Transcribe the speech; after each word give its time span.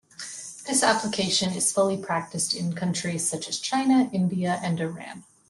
This 0.65 0.81
application 0.81 1.53
is 1.53 1.71
fully 1.71 1.95
practiced 1.95 2.55
in 2.55 2.73
countries 2.73 3.29
such 3.29 3.47
as 3.47 3.59
China, 3.59 4.09
India 4.11 4.59
and 4.63 4.79
Iran. 4.81 5.25